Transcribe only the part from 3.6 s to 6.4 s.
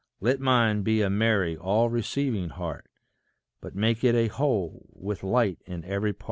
make it a whole, with light in every part.